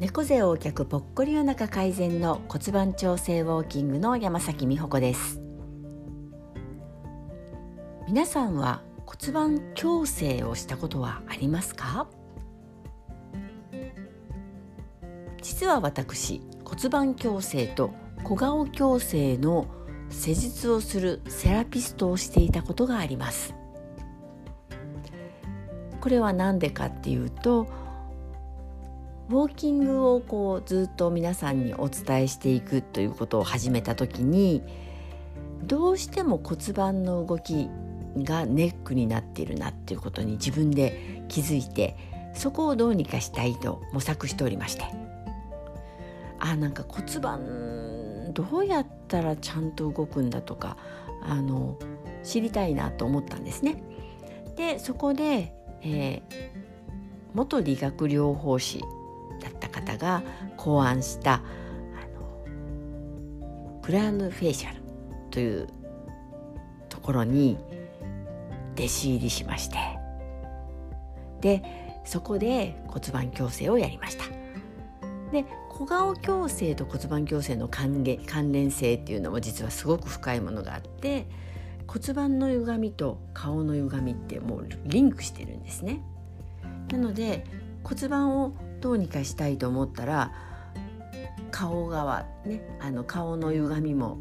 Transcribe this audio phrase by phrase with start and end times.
[0.00, 5.42] 猫背横脚ぽっこりお腹改善の骨盤調整ウォーキングの山崎美穂子です。
[8.08, 12.06] 皆さんは骨盤矯正をしたことはありますか？
[15.42, 17.90] 実は私骨盤矯正と
[18.24, 19.66] 小顔矯正の
[20.08, 23.54] 施術をするセラピストをしていたことがあります。
[26.00, 27.66] これは何でかっていうと
[29.30, 34.60] ウォーキングをこうずっと皆さんにお伝えしていくということを始めた時に
[35.62, 37.68] どうしても骨盤の動き
[38.16, 41.96] がネックになっているなっていうことに自分で気づいて
[42.34, 44.82] そこをどうにかしたいと模索しておりまして
[46.40, 50.76] あなんか骨盤どうやったらちゃんと動くんだとか
[51.22, 51.78] あの
[52.24, 53.80] 知りたいなと思ったんですね。
[54.56, 56.50] でそこで、えー、
[57.32, 58.82] 元理学療法士
[59.40, 60.22] だった方が
[60.56, 61.40] 考案したあ
[62.14, 64.80] のクラウンフェイシャル
[65.30, 65.68] という
[66.88, 67.58] ところに
[68.74, 69.76] 弟子入りしまして。
[71.40, 71.62] で
[72.04, 74.24] そこで骨盤矯正をやりました。
[75.32, 81.26] で小顔矯正と骨盤矯正の関連性っていうのも実はすごく深いものがあって
[81.86, 86.02] 骨盤の歪みと顔の歪みってもうリンクしてるんですね。
[86.90, 87.44] なので
[87.82, 90.32] 骨盤をどうにかしたいと思ったら
[91.50, 94.18] 顔側ねあの顔の歪みも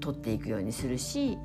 [0.00, 1.38] 取っていくようにするし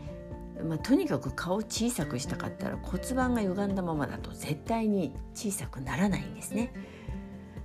[0.64, 6.72] まあ、とにかく顔小さくしたかったら骨盤が歪んだままだと絶対に小さくならないんですね。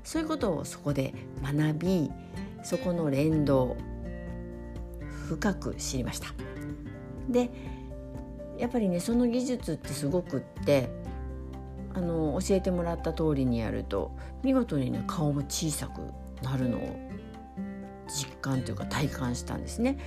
[0.03, 2.11] そういうことをそこで学び
[2.63, 3.77] そこの連動
[5.29, 6.29] 深く知りました。
[7.29, 7.51] で
[8.59, 10.91] やっぱりねその技術ってすごくって
[12.01, 16.01] あの教えてもらった通りにやると見事にね顔も小さく
[16.43, 16.97] なるのを
[18.09, 19.99] 実感というか体感したんですね。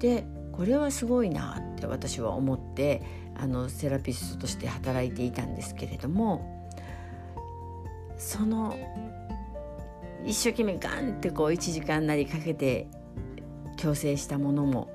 [0.00, 3.02] でこれはすごいなって私は思って
[3.36, 6.68] あのセラピストとして働いていたんですけれども
[8.18, 8.76] その
[10.26, 12.88] 一生懸命ガンってこう1時間なりかけて
[13.76, 14.90] 矯正したものも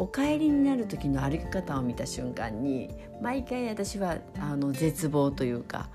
[0.00, 2.88] お帰りになる時の歩き方を見た瞬間に
[3.20, 5.90] 毎回私はあの絶望というか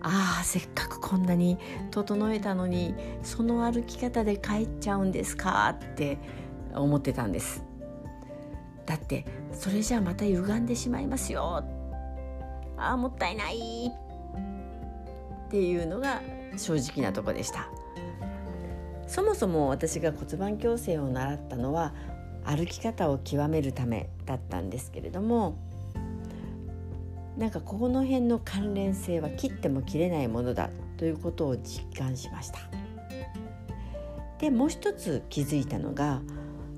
[0.00, 1.56] ああせっかくこんなに
[1.92, 6.18] 整えたのにその歩き方で帰っちゃうんですかって
[6.74, 7.62] 思ってたんです。
[8.86, 11.64] だってそれじゃあまた歪んでしまいますよ
[12.76, 13.86] ああもったいない
[15.46, 16.20] っていうのが
[16.56, 17.68] 正直なとこでした
[19.06, 21.94] そもそも私が骨盤矯正を習ったのは
[22.44, 25.58] 歩き方を極めるためだったんですけれども
[27.36, 32.60] なんかここの辺の関連性は切っても切れないものだということを実感しました。
[34.38, 36.20] でもう一つ気づいたのが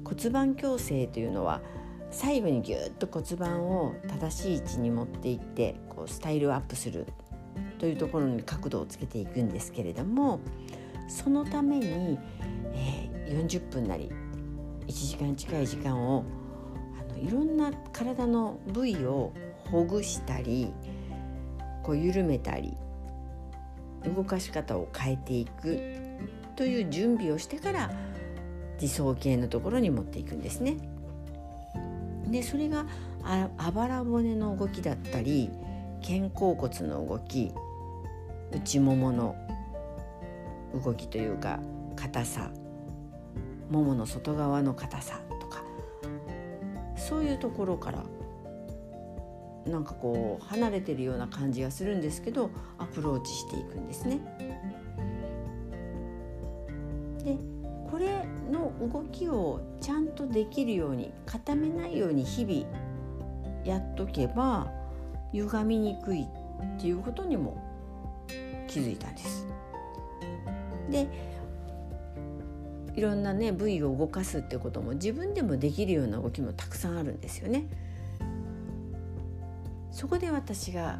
[0.04, 1.60] 骨盤矯正というのは
[2.10, 7.06] 最後にギュッと骨盤を正しい位置に持っていってこうスタイルアップする
[7.78, 10.40] というところに角度をつけていくんですけれども
[11.08, 12.18] そのために、
[12.72, 14.10] えー、40分なり
[14.86, 16.24] 1時間近い時間を
[17.00, 19.32] あのいろんな体の部位を
[19.70, 20.72] ほぐしたり
[21.82, 22.76] こう緩めたり
[24.04, 25.80] 動かし方を変えていく
[26.54, 27.90] という準備をしてから
[28.80, 30.76] 理想形のところに持っていくんですね。
[32.28, 32.86] でそれが
[33.22, 35.50] ああばら骨の動きだったり
[36.02, 37.52] 肩甲骨の動き
[38.52, 39.36] 内ももの
[40.84, 41.60] 動きというか
[41.94, 42.50] 硬さ
[43.70, 45.62] ももの外側の硬さとか
[46.96, 48.04] そういうところから
[49.66, 54.20] なんかこう離れてるような感じがするんですけどアプローチしていくんですね。
[57.24, 57.36] で
[57.90, 62.66] これの動きをちゃんとできるように固めないように日々
[63.64, 64.70] やっとけば
[65.32, 67.56] 歪みにくいっていうことにも
[68.68, 69.46] 気づいたんです。
[70.90, 71.08] で
[72.96, 77.66] いろんなね部位を動かすってことも自分でもできるような動きもたくさんあるんですよね。
[79.92, 80.98] そこで私が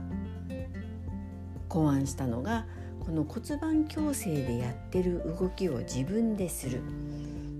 [1.68, 2.66] 考案したのが
[3.00, 6.80] この骨盤矯正でやってる動きを自分でする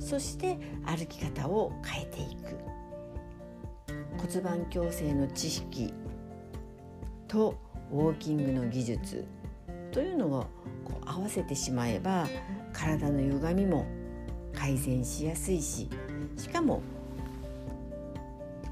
[0.01, 2.57] そして歩き方を変えていく
[4.17, 5.93] 骨盤矯正の知識
[7.29, 7.55] と
[7.93, 9.25] ウォーキングの技術
[9.93, 10.47] というのを
[10.85, 12.27] こう合わせてしまえば
[12.73, 13.87] 体の歪みも
[14.57, 15.89] 改善しやすいし
[16.37, 16.83] しかも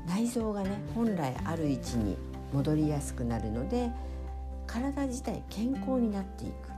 [0.07, 2.17] 内臓がね本来ある位置に
[2.53, 3.91] 戻りやすくなるので
[4.67, 6.75] 体自体健康になっていく。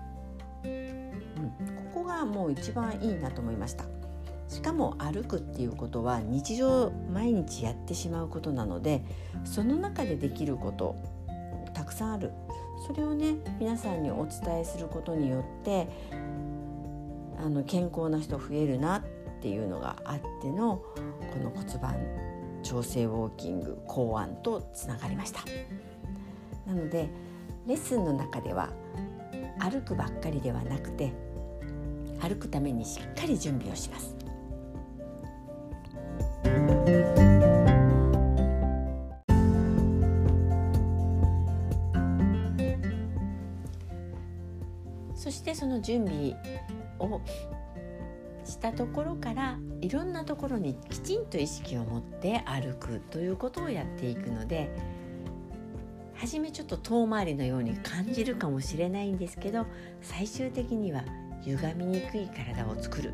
[0.64, 3.84] うん、ここがもう一番いいなと思いました。
[4.48, 9.02] しかも歩くっていうことは日常毎日やってしまうことなので
[9.44, 10.96] その中でできること
[11.74, 12.32] たくさんある。
[12.86, 15.88] それをね皆さんにお伝えすることによって
[17.38, 19.02] あの健康な人増えるなっ
[19.40, 21.96] ていうのがあってのこの骨盤
[22.62, 25.40] 調整ウォーキング考案とつながりました。
[26.66, 27.08] なので
[27.66, 28.70] レッスンの中では
[29.58, 31.12] 歩くばっかりではなくて
[32.20, 34.16] 歩くためにしっかり準備をします。
[45.14, 46.36] そしてその準備
[47.06, 47.22] を
[48.44, 54.70] したところからいろんなところにきちんと意識を持って歩くということをやっていくので
[56.14, 59.66] 初めちょっと遠回りのように感じるかもしれないんですけど
[60.00, 61.04] 最終的には
[61.42, 63.12] 歪みにくい体を作る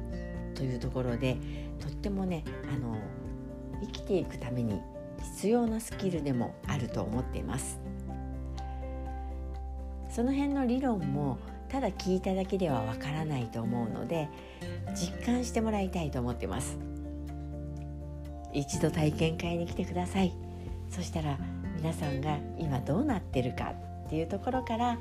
[0.55, 1.37] というところで
[1.81, 2.97] とってもねあの
[3.81, 4.81] 生きていくために
[5.37, 7.81] 必要なスキルでもあると思っています。
[10.09, 11.39] その辺の理論も
[11.73, 14.29] ただ聞いただけではわからないと思うので
[14.95, 16.77] 実感してもらいたいと思ってます。
[18.53, 20.35] 一度体験会に来てください。
[20.91, 21.39] そしたら
[21.79, 23.73] 皆さんが今どうなってるか
[24.07, 24.99] っていうところから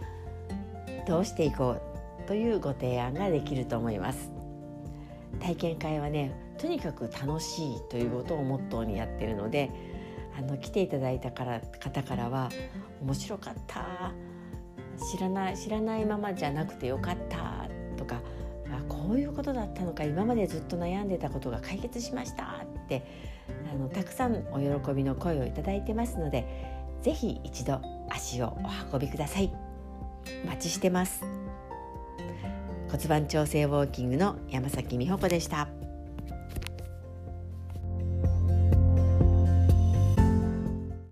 [1.06, 4.32] どうしていこうというご提案ができると思います。
[5.42, 9.72] 体験会はねとにかく楽しいということをモットーにやってるので
[10.38, 12.50] あの来ていただいたから方からは
[13.02, 14.14] 面白かった。
[15.12, 17.68] 知らない知らないままじゃなくてよかった
[17.98, 18.22] とか
[18.72, 23.06] あこういうことだったのか今までずっと悩んでたことが解決しましたって
[23.70, 26.46] あのたくさんお喜びの声をいただいてますので
[27.02, 29.52] 是非一度足をお運びください
[30.46, 31.26] お待ちしてます
[32.90, 35.81] 骨盤調整ウォーキングの山崎美穂子でした。